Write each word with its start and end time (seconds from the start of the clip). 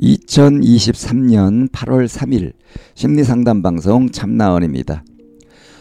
2023년 0.00 1.70
8월 1.70 2.06
3일 2.06 2.52
심리상담 2.94 3.62
방송 3.62 4.10
참나원입니다. 4.10 5.04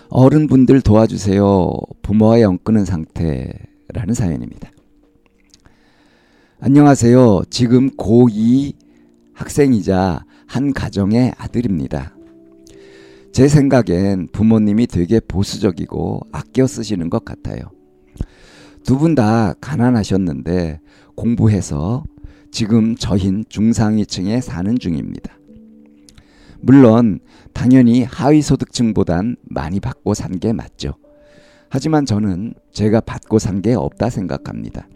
어른분들 0.10 0.82
도와주세요. 0.82 1.72
부모와 2.02 2.42
연 2.42 2.58
끊은 2.64 2.86
상태라는 2.86 4.14
사연입니다. 4.14 4.72
안녕하세요. 6.60 7.44
지금 7.50 7.90
고2 7.92 8.74
학생이자 9.34 10.24
한 10.48 10.72
가정의 10.74 11.34
아들입니다. 11.38 12.16
제 13.34 13.50
생각엔 13.50 14.30
부모님이 14.32 14.88
되게 14.88 15.20
보수적이고 15.20 16.22
아껴 16.32 16.66
쓰시는 16.68 17.10
것 17.10 17.26
같아요. 17.26 17.64
두 18.86 18.98
분 18.98 19.16
다 19.16 19.54
가난하셨는데 19.60 20.80
공부해서 21.16 22.04
지금 22.56 22.96
저흰 22.96 23.44
중상위층에 23.50 24.40
사는 24.40 24.80
중입니다. 24.80 25.38
물론 26.62 27.20
당연히 27.52 28.04
하위 28.04 28.42
소득층보단 28.42 29.36
많이 29.44 29.82
받고 29.82 30.14
산 30.14 30.40
게 30.40 30.54
맞죠. 30.54 30.94
하지만 31.68 32.06
저는 32.06 32.54
제가 32.72 33.02
받고 33.02 33.40
산 33.40 33.62
게 33.62 33.74
없다 33.74 34.10
생각합니다. 34.10 34.88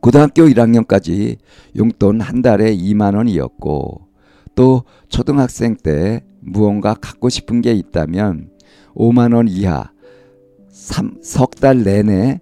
고등학교 0.00 0.42
1학년까지 0.44 1.38
용돈 1.76 2.20
한 2.20 2.42
달에 2.42 2.76
2만 2.76 3.16
원이었고 3.16 4.06
또 4.54 4.84
초등학생 5.08 5.74
때 5.74 6.22
무언가 6.38 6.94
갖고 6.94 7.28
싶은 7.28 7.60
게 7.60 7.72
있다면 7.72 8.50
5만 8.94 9.34
원 9.34 9.48
이하 9.48 9.90
석 10.70 11.50
달 11.56 11.82
내내 11.82 12.38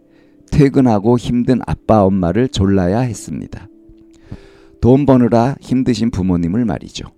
퇴근하고 0.57 1.19
힘든 1.19 1.61
아빠 1.67 2.03
엄마를 2.03 2.49
졸라야 2.49 3.01
했습니다. 3.01 3.69
돈 4.81 5.05
버느라 5.05 5.55
힘드신 5.61 6.11
부모님을 6.11 6.65
말이죠. 6.65 7.09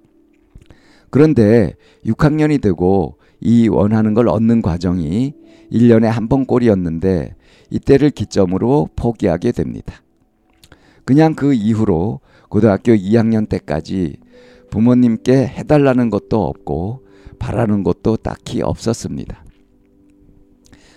그런데 1.11 1.77
6학년이 2.05 2.61
되고 2.61 3.17
이 3.41 3.69
원하는 3.69 4.14
걸 4.14 4.27
얻는 4.27 4.61
과정이 4.61 5.34
1년에 5.70 6.06
한 6.06 6.28
번 6.28 6.47
꼴이었는데 6.47 7.36
이때를 7.70 8.11
기점으로 8.11 8.89
포기하게 8.97 9.52
됩니다. 9.52 10.02
그냥 11.05 11.34
그 11.34 11.55
이후로 11.55 12.19
고등학교 12.48 12.92
2학년 12.92 13.48
때까지 13.48 14.17
부모님께 14.73 15.47
해달라는 15.47 16.11
것도 16.11 16.45
없고 16.45 17.06
바라는 17.39 17.84
것도 17.84 18.17
딱히 18.17 18.62
없었습니다. 18.62 19.45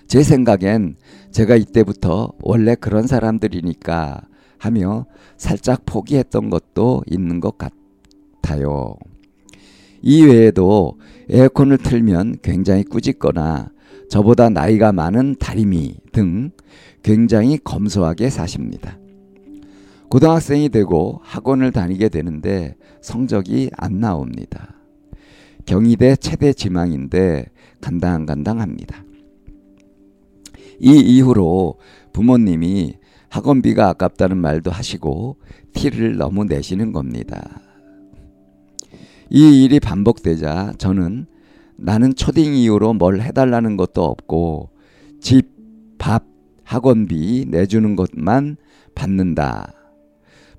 제 0.08 0.23
생각엔 0.23 0.95
제가 1.31 1.56
이때부터 1.56 2.34
원래 2.42 2.75
그런 2.75 3.08
사람들이니까 3.08 4.22
하며 4.58 5.06
살짝 5.38 5.86
포기했던 5.86 6.49
것도 6.49 7.04
있는 7.10 7.39
것 7.39 7.58
같아요. 7.58 8.95
이 10.02 10.23
외에도 10.23 10.98
에어컨을 11.30 11.77
틀면 11.77 12.38
굉장히 12.42 12.83
꾸짖거나 12.83 13.70
저보다 14.10 14.49
나이가 14.49 14.92
많은 14.92 15.36
다리미 15.39 15.95
등 16.11 16.52
굉장히 17.04 17.58
검소하게 17.58 18.30
사십니다. 18.30 18.98
고등학생이 20.10 20.70
되고 20.70 21.21
학원을 21.23 21.71
다니게 21.71 22.10
되는데 22.10 22.76
성적이 23.02 23.70
안 23.77 23.99
나옵니다. 24.02 24.76
경희대 25.66 26.17
최대 26.17 26.52
지망인데 26.52 27.45
간당간당합니다. 27.80 29.05
이 30.81 30.99
이후로 30.99 31.75
부모님이 32.11 32.95
학원비가 33.30 33.87
아깝다는 33.89 34.37
말도 34.37 34.71
하시고 34.71 35.37
티를 35.73 36.17
너무 36.17 36.43
내시는 36.43 36.92
겁니다. 36.92 37.61
이 39.30 39.64
일이 39.64 39.80
반복되자 39.80 40.73
저는 40.80 41.27
나는 41.77 42.15
초딩 42.15 42.55
이후로 42.55 42.93
뭘 42.93 43.21
해달라는 43.21 43.77
것도 43.77 44.03
없고 44.03 44.71
집, 45.21 45.49
밥, 45.97 46.25
학원비 46.64 47.45
내주는 47.49 47.95
것만 47.95 48.58
받는다. 48.95 49.73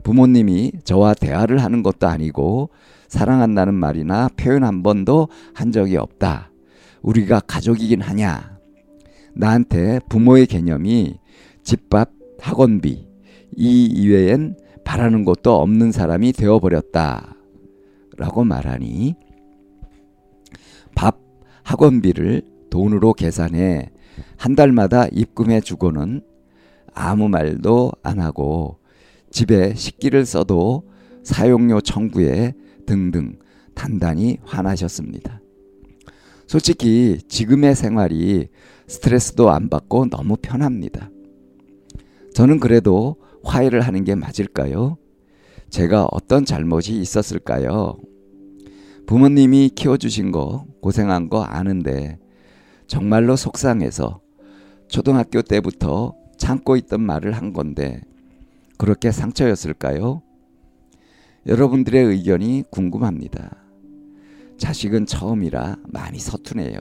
부모님이 0.05 0.73
저와 0.85 1.15
대화를 1.15 1.59
하는 1.59 1.83
것도 1.83 2.07
아니고 2.07 2.71
사랑한다는 3.09 3.75
말이나 3.75 4.29
표현 4.37 4.65
한 4.65 4.83
번도 4.83 5.29
한 5.53 5.73
적이 5.73 5.97
없다. 5.97 6.51
우리가 7.03 7.41
가족이긴 7.41 8.01
하냐. 8.01 8.52
나한테 9.35 10.01
부모의 10.09 10.47
개념이 10.47 11.19
집밥, 11.63 12.11
학원비 12.41 13.09
이 13.57 13.87
이외엔 13.87 14.57
바라는 14.85 15.25
것도 15.25 15.61
없는 15.61 15.93
사람이 15.93 16.33
되어버렸다. 16.33 17.37
라고 18.17 18.45
말하니 18.45 19.15
밥, 20.95 21.19
학원비를 21.63 22.43
돈으로 22.71 23.15
계산해 23.15 23.91
한 24.37 24.55
달마다 24.57 25.07
입금해 25.13 25.61
주고는 25.61 26.23
아무 26.95 27.29
말도 27.29 27.93
안 28.03 28.21
하고 28.21 28.79
집에 29.31 29.75
식기를 29.75 30.27
써도 30.27 30.89
사용료 31.23 31.81
청구에 31.81 32.55
등등 32.87 33.39
단단히 33.75 34.39
화나셨습니다. 34.45 35.42
솔직히 36.53 37.19
지금의 37.29 37.75
생활이 37.75 38.49
스트레스도 38.87 39.49
안 39.49 39.71
받고 39.71 40.11
너무 40.11 40.37
편합니다. 40.37 41.09
저는 42.35 42.61
그래도 42.61 43.17
화해를 43.43 43.81
하는 43.81 44.05
게 44.05 44.15
맞을까요? 44.15 44.99
제가 45.71 46.09
어떤 46.11 46.45
잘못이 46.45 47.01
있었을까요? 47.01 47.97
부모님이 49.07 49.71
키워주신 49.71 50.31
거, 50.31 50.67
고생한 50.83 51.31
거 51.31 51.43
아는데 51.43 52.19
정말로 52.87 53.35
속상해서 53.35 54.21
초등학교 54.89 55.41
때부터 55.41 56.15
참고 56.37 56.77
있던 56.77 57.01
말을 57.01 57.33
한 57.33 57.55
건데 57.55 58.03
그렇게 58.77 59.11
상처였을까요? 59.11 60.21
여러분들의 61.47 62.05
의견이 62.05 62.65
궁금합니다. 62.71 63.62
자식은 64.63 65.07
처음이라 65.07 65.77
많이 65.89 66.21
서투네요. 66.21 66.79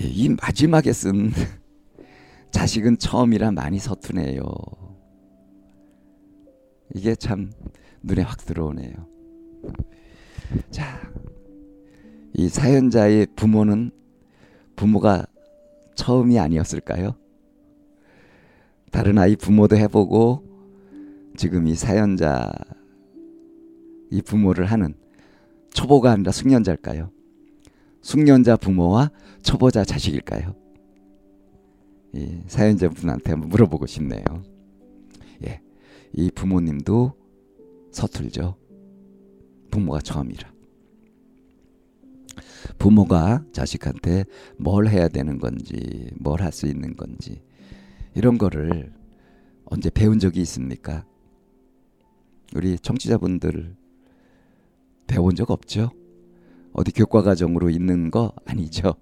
예, 0.00 0.06
이 0.06 0.30
마지막에 0.30 0.90
쓴 0.90 1.32
자식은 2.50 2.96
처음이라 2.96 3.50
많이 3.50 3.78
서투네요. 3.78 4.42
이게 6.94 7.14
참 7.14 7.52
눈에 8.02 8.22
확 8.22 8.46
들어오네요. 8.46 8.94
자, 10.70 10.98
이 12.32 12.48
사연자의 12.48 13.26
부모는 13.36 13.90
부모가 14.76 15.26
처음이 15.94 16.38
아니었을까요? 16.38 17.14
다른 18.92 19.18
아이 19.18 19.36
부모도 19.36 19.76
해보고 19.76 20.42
지금 21.36 21.66
이 21.66 21.74
사연자 21.74 22.50
이 24.10 24.22
부모를 24.22 24.66
하는 24.66 24.94
초보가 25.74 26.12
아니라 26.12 26.32
숙련자일까요? 26.32 27.10
숙련자 28.02 28.56
부모와 28.56 29.10
초보자 29.42 29.84
자식일까요? 29.84 30.54
이 32.14 32.40
사연자 32.46 32.88
분한테 32.88 33.32
한번 33.32 33.50
물어보고 33.50 33.86
싶네요. 33.86 34.22
예, 35.46 35.60
이 36.12 36.30
부모님도 36.30 37.12
서툴죠. 37.92 38.56
부모가 39.70 40.00
처음이라. 40.00 40.52
부모가 42.78 43.44
자식한테 43.52 44.24
뭘 44.58 44.88
해야 44.88 45.08
되는 45.08 45.38
건지, 45.38 46.10
뭘 46.18 46.40
할 46.40 46.52
수 46.52 46.66
있는 46.66 46.96
건지, 46.96 47.42
이런 48.14 48.38
거를 48.38 48.92
언제 49.66 49.90
배운 49.90 50.18
적이 50.18 50.40
있습니까? 50.42 51.04
우리 52.54 52.78
청취자분들 52.78 53.76
배운 55.08 55.34
적 55.34 55.50
없죠? 55.50 55.90
어디 56.72 56.92
교과 56.92 57.22
과정으로 57.22 57.70
있는 57.70 58.12
거 58.12 58.32
아니죠? 58.46 58.94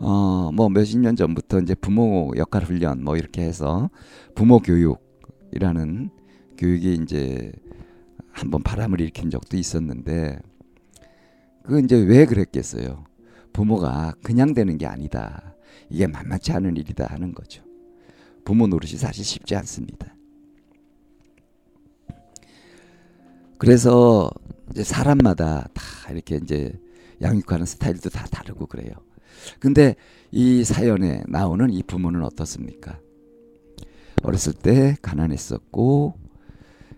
어, 0.00 0.50
뭐 0.52 0.68
몇십 0.68 0.98
년 0.98 1.14
전부터 1.14 1.60
이제 1.60 1.76
부모 1.76 2.32
역할 2.36 2.64
훈련 2.64 3.04
뭐 3.04 3.16
이렇게 3.16 3.42
해서 3.42 3.88
부모 4.34 4.58
교육이라는 4.58 6.10
교육이 6.58 6.94
이제 6.94 7.52
한번 8.32 8.62
바람을 8.64 9.00
일으킨 9.00 9.30
적도 9.30 9.56
있었는데 9.56 10.40
그 11.62 11.78
이제 11.80 11.96
왜 11.96 12.26
그랬겠어요? 12.26 13.04
부모가 13.52 14.14
그냥 14.24 14.54
되는 14.54 14.76
게 14.78 14.86
아니다. 14.86 15.54
이게 15.88 16.06
만만치 16.06 16.52
않은 16.52 16.76
일이다 16.76 17.06
하는 17.06 17.32
거죠. 17.32 17.62
부모 18.44 18.66
노릇이 18.66 18.94
사실 18.94 19.24
쉽지 19.24 19.54
않습니다. 19.56 20.16
그래서 23.58 24.28
이제 24.72 24.84
사람마다 24.84 25.68
다 25.74 26.12
이렇게 26.12 26.36
이제 26.36 26.72
양육하는 27.20 27.66
스타일도 27.66 28.10
다 28.10 28.26
다르고 28.30 28.66
그래요. 28.66 28.92
근데 29.60 29.96
이 30.30 30.64
사연에 30.64 31.22
나오는 31.28 31.70
이 31.70 31.82
부모는 31.82 32.22
어떻습니까? 32.24 32.98
어렸을 34.22 34.52
때 34.52 34.96
가난했었고 35.02 36.14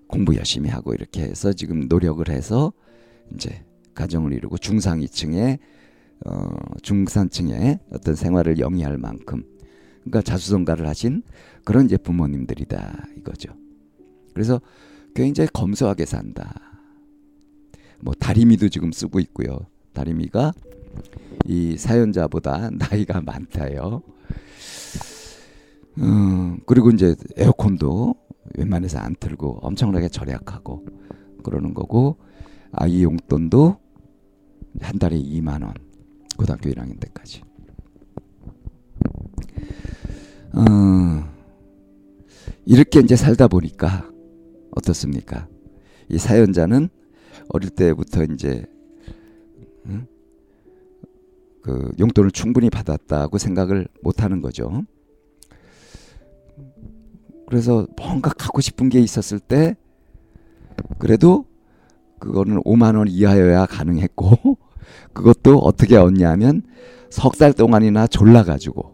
공부 0.07 0.37
열심히 0.37 0.71
하고 0.71 0.95
이렇게 0.95 1.23
해서 1.23 1.53
지금 1.53 1.89
노력을 1.89 2.27
해서 2.29 2.73
이제 3.35 3.65
가정을 3.95 4.33
이루고 4.33 4.59
중상위층의 4.59 5.59
어, 6.27 6.51
중산층의 6.83 7.81
어떤 7.93 8.15
생활을 8.15 8.59
영위할 8.59 8.99
만큼 8.99 9.43
그러니까 10.05 10.23
자수성가를 10.23 10.87
하신 10.87 11.23
그런 11.65 11.87
이제 11.87 11.97
부모님들이다 11.97 13.07
이거죠. 13.19 13.53
그래서 14.33 14.61
굉장히 15.15 15.49
검소하게 15.53 16.07
산다. 16.07 16.74
뭐 18.05 18.13
다리미도 18.13 18.69
지금 18.69 18.93
쓰고 18.93 19.19
있고요. 19.21 19.61
다리미가 19.95 20.53
이 21.47 21.77
사연자보다 21.79 22.69
나이가 22.77 23.23
많다요. 23.23 24.03
음, 25.99 26.61
그리고 26.67 26.91
이제 26.91 27.17
에어컨도 27.37 28.15
웬만해서 28.59 28.99
안 28.99 29.15
틀고 29.19 29.61
엄청나게 29.63 30.09
절약하고 30.09 30.85
그러는 31.43 31.73
거고 31.73 32.19
아이 32.73 33.03
용돈도 33.03 33.79
한 34.81 34.99
달에 34.99 35.17
2만 35.17 35.63
원 35.63 35.73
고등학교 36.37 36.69
1학년 36.69 37.01
때까지. 37.01 37.41
어, 40.53 41.25
이렇게 42.67 43.01
이제 43.01 43.17
살다 43.17 43.49
보니까 43.49 44.11
어떻습니까? 44.73 45.49
이 46.11 46.19
사연자는 46.19 46.91
어릴 47.49 47.71
때부터 47.71 48.25
이제 48.25 48.65
응? 49.87 50.07
그 51.63 51.93
용돈을 51.99 52.31
충분히 52.31 52.71
받았다고 52.71 53.39
생각을 53.39 53.89
못 54.03 54.23
하는 54.23 54.43
거죠. 54.43 54.83
그래서 57.47 57.87
뭔가 57.97 58.31
갖고 58.31 58.61
싶은 58.61 58.89
게 58.89 59.01
있었을 59.01 59.39
때 59.39 59.77
그래도 60.99 61.47
그거는 62.19 62.63
5만 62.63 62.97
원 62.97 63.09
이하여야 63.09 63.67
가능했고 63.67 64.59
그것도 65.13 65.59
어떻게 65.59 65.97
얻냐면 65.97 66.63
석 67.11 67.37
달 67.39 67.53
동안이나 67.53 68.07
졸라 68.07 68.43
가지고 68.43 68.94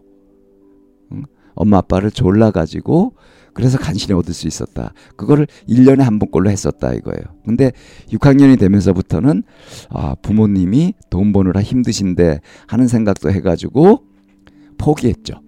엄마 1.55 1.77
아빠를 1.77 2.11
졸라 2.11 2.51
가지고 2.51 3.13
그래서 3.53 3.77
간신히 3.77 4.13
얻을 4.13 4.33
수 4.33 4.47
있었다. 4.47 4.93
그거를 5.15 5.47
1년에 5.67 5.99
한 5.99 6.19
번꼴로 6.19 6.49
했었다 6.49 6.93
이거예요. 6.93 7.21
근데 7.45 7.71
6학년이 8.09 8.59
되면서부터는 8.59 9.43
아, 9.89 10.15
부모님이 10.15 10.93
돈 11.09 11.33
버느라 11.33 11.61
힘드신데 11.61 12.39
하는 12.67 12.87
생각도 12.87 13.31
해 13.31 13.41
가지고 13.41 14.05
포기했죠. 14.77 15.41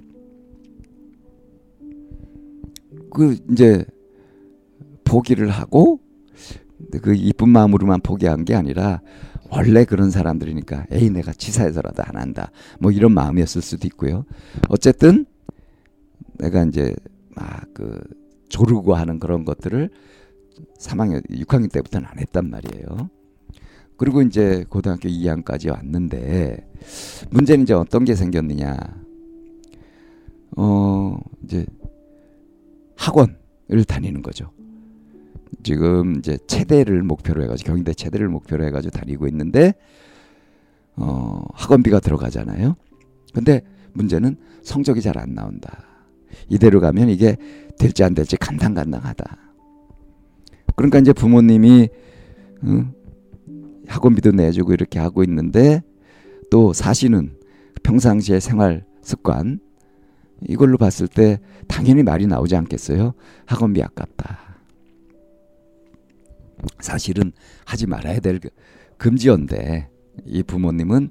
그 3.13 3.38
이제 3.51 3.85
포기를 5.05 5.50
하고 5.50 6.00
그 7.01 7.13
이쁜 7.15 7.50
마음으로만 7.50 8.01
포기한 8.01 8.44
게 8.45 8.55
아니라 8.55 9.01
원래 9.50 9.85
그런 9.85 10.09
사람들이니까 10.09 10.88
에이 10.91 11.09
내가 11.11 11.31
치사해서라도 11.31 12.03
안 12.03 12.17
한다 12.17 12.51
뭐 12.79 12.91
이런 12.91 13.13
마음이었을 13.13 13.61
수도 13.61 13.88
있고요. 13.88 14.25
어쨌든 14.69 15.25
내가 16.39 16.63
이제 16.63 16.95
막 17.35 17.63
그 17.74 18.00
조르고 18.50 18.94
하는 18.94 19.19
그런 19.19 19.45
것들을 19.45 19.89
3학년, 20.80 21.27
6학년 21.30 21.71
때부터는 21.71 22.07
안 22.07 22.19
했단 22.19 22.50
말이에요. 22.50 23.09
그리고 23.97 24.21
이제 24.21 24.63
고등학교 24.69 25.09
2학년까지 25.09 25.71
왔는데 25.71 26.69
문제는 27.31 27.63
이제 27.63 27.74
어떤 27.74 28.06
게 28.06 28.13
생겼느냐. 28.15 28.77
어, 30.56 31.18
이제 31.44 31.65
학원을 32.95 33.83
다니는 33.88 34.21
거죠. 34.21 34.51
지금 35.63 36.18
이제 36.19 36.38
체대를 36.45 37.01
목표로 37.03 37.44
해가지고 37.44 37.71
경희대 37.71 37.94
체대를 37.95 38.27
목표로 38.27 38.65
해가지고 38.65 38.91
다니고 39.00 39.27
있는데 39.27 39.74
어, 40.95 41.44
학원비가 41.53 42.00
들어가잖아요. 42.00 42.75
근데 43.33 43.62
문제는 43.94 44.38
성적이 44.62 45.01
잘 45.01 45.18
안 45.18 45.33
나온다. 45.33 45.92
이대로 46.50 46.80
가면 46.80 47.09
이게 47.09 47.38
될지 47.77 48.03
안 48.03 48.13
될지 48.13 48.38
간당간당하다. 48.38 49.38
그러니까 50.75 51.00
이제 51.00 51.13
부모님이 51.13 51.89
응? 52.63 52.94
학원비도 53.88 54.31
내주고 54.31 54.74
이렇게 54.74 55.00
하고 55.00 55.24
있는데 55.24 55.81
또 56.50 56.74
사시는 56.74 57.38
평상시의 57.83 58.41
생활 58.41 58.85
습관 59.01 59.59
이걸로 60.47 60.77
봤을 60.77 61.07
때 61.07 61.39
당연히 61.68 62.03
말이 62.03 62.27
나오지 62.27 62.56
않겠어요? 62.56 63.13
학원비 63.45 63.81
아깝다. 63.83 64.39
사실은 66.79 67.31
하지 67.65 67.88
말아야 67.88 68.19
될그 68.19 68.50
금지어인데 68.97 69.89
이 70.25 70.44
부모님은 70.44 71.09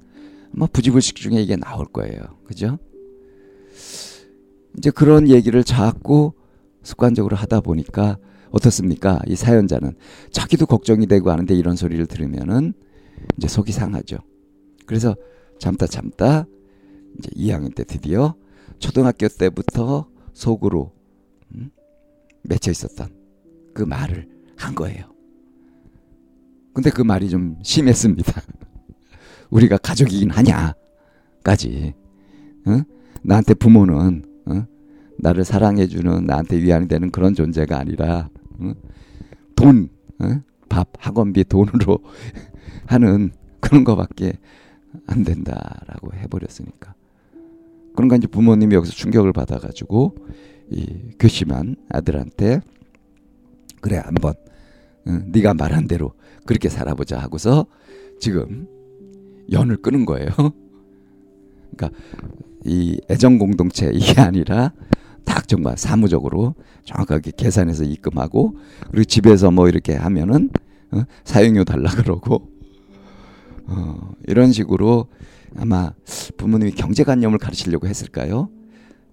뭐 0.51 0.67
부지불식 0.71 1.15
중에 1.15 1.41
이게 1.41 1.55
나올 1.55 1.85
거예요. 1.85 2.21
그죠? 2.45 2.77
이제 4.77 4.89
그런 4.91 5.29
얘기를 5.29 5.63
자꾸 5.63 6.33
습관적으로 6.81 7.35
하다 7.35 7.61
보니까 7.61 8.17
어떻습니까? 8.51 9.19
이 9.27 9.35
사연자는 9.35 9.95
자기도 10.31 10.65
걱정이 10.65 11.07
되고 11.07 11.31
하는데 11.31 11.53
이런 11.55 11.75
소리를 11.75 12.05
들으면은 12.05 12.73
이제 13.37 13.47
속이 13.47 13.71
상하죠. 13.71 14.17
그래서 14.85 15.15
참다 15.59 15.87
참다 15.87 16.45
이제 17.17 17.29
2학년 17.35 17.73
때 17.73 17.83
드디어 17.83 18.35
초등학교 18.79 19.27
때부터 19.27 20.07
속으로 20.33 20.91
음? 21.55 21.71
맺혀 22.43 22.71
있었던 22.71 23.09
그 23.73 23.83
말을 23.83 24.27
한 24.57 24.75
거예요. 24.75 25.13
근데 26.73 26.89
그 26.89 27.01
말이 27.01 27.29
좀 27.29 27.57
심했습니다. 27.63 28.41
우리가 29.49 29.77
가족이긴 29.77 30.31
하냐까지. 30.31 31.93
응? 32.67 32.83
나한테 33.21 33.53
부모는 33.53 33.95
어? 33.95 34.32
나를 35.23 35.45
사랑해주는 35.45 36.25
나한테 36.25 36.57
위안이 36.61 36.89
되는 36.89 37.09
그런 37.09 37.33
존재가 37.33 37.79
아니라 37.79 38.29
어? 38.59 38.73
돈, 39.55 39.87
어? 40.19 40.41
밥, 40.67 40.89
학원비 40.99 41.45
돈으로 41.45 41.99
하는 42.85 43.31
그런 43.61 43.85
거밖에 43.85 44.33
안 45.07 45.23
된다라고 45.23 46.13
해버렸으니까. 46.13 46.93
그런가 47.95 48.17
이제 48.17 48.27
부모님이 48.27 48.75
여기서 48.75 48.91
충격을 48.91 49.31
받아가지고 49.31 50.15
이 50.71 51.15
교심한 51.19 51.77
아들한테 51.89 52.59
그래 53.79 54.01
한번 54.03 54.33
응, 55.07 55.31
네가 55.31 55.53
말한 55.53 55.87
대로 55.87 56.13
그렇게 56.45 56.67
살아보자 56.67 57.17
하고서 57.17 57.65
지금 58.19 58.67
연을 59.51 59.77
끄는 59.77 60.05
거예요. 60.05 60.27
그러니까 61.77 61.97
이 62.65 62.99
애정 63.09 63.37
공동체 63.37 63.89
이게 63.93 64.19
아니라 64.19 64.73
딱 65.25 65.47
정말 65.47 65.77
사무적으로 65.77 66.55
정확하게 66.85 67.31
계산해서 67.37 67.83
입금하고 67.83 68.57
그리고 68.91 69.03
집에서 69.05 69.51
뭐 69.51 69.67
이렇게 69.69 69.95
하면은 69.95 70.49
어, 70.91 71.03
사용료 71.23 71.63
달라 71.63 71.89
그러고 71.91 72.49
어, 73.67 74.11
이런 74.27 74.51
식으로 74.51 75.07
아마 75.57 75.91
부모님이 76.37 76.71
경제관념을 76.71 77.37
가르치려고 77.37 77.87
했을까요? 77.87 78.49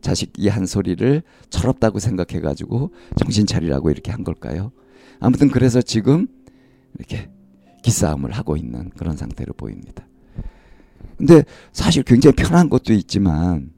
자식 0.00 0.32
이 0.38 0.48
한 0.48 0.64
소리를 0.66 1.22
철없다고 1.50 1.98
생각해 1.98 2.40
가지고 2.40 2.92
정신 3.16 3.46
차리라고 3.46 3.90
이렇게 3.90 4.10
한 4.10 4.24
걸까요? 4.24 4.72
아무튼 5.20 5.48
그래서 5.50 5.82
지금 5.82 6.26
이렇게 6.98 7.28
기싸움을 7.82 8.32
하고 8.32 8.56
있는 8.56 8.90
그런 8.96 9.16
상태로 9.16 9.52
보입니다. 9.54 10.06
근데 11.18 11.44
사실 11.72 12.02
굉장히 12.02 12.34
편한 12.36 12.70
것도 12.70 12.94
있지만 12.94 13.70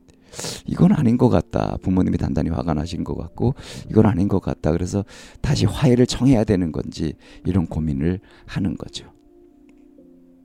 이건 0.66 0.92
아닌 0.92 1.18
것 1.18 1.28
같다. 1.28 1.76
부모님이 1.82 2.18
단단히 2.18 2.50
화가 2.50 2.74
나신 2.74 3.04
것 3.04 3.16
같고 3.16 3.54
이건 3.90 4.06
아닌 4.06 4.28
것 4.28 4.40
같다. 4.40 4.72
그래서 4.72 5.04
다시 5.40 5.66
화해를 5.66 6.06
청해야 6.06 6.44
되는 6.44 6.72
건지 6.72 7.14
이런 7.44 7.66
고민을 7.66 8.20
하는 8.46 8.76
거죠. 8.76 9.12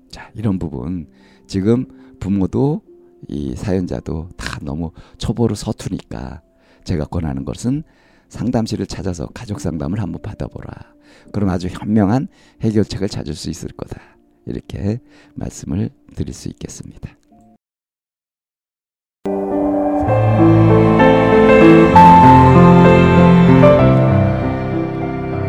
자, 0.10 0.32
이런 0.36 0.60
부분 0.60 1.08
지금 1.48 1.86
부모도 2.20 2.82
이 3.28 3.56
사연자도 3.56 4.30
다 4.38 4.60
너무 4.62 4.92
초보로 5.18 5.56
서투니까 5.56 6.42
제가 6.84 7.06
권하는 7.06 7.46
것은 7.46 7.84
상담실을 8.30 8.86
찾아서 8.86 9.28
가족 9.28 9.60
상담을 9.60 10.02
한번 10.02 10.22
받아보라. 10.22 10.72
그럼 11.32 11.50
아주 11.50 11.68
현명한 11.68 12.28
해결책을 12.62 13.10
찾을 13.10 13.34
수 13.34 13.50
있을 13.50 13.70
거다. 13.70 14.02
이렇게 14.46 15.00
말씀을 15.36 15.90
드릴 16.16 16.34
수 16.34 16.50
있겠습니다. 16.50 17.18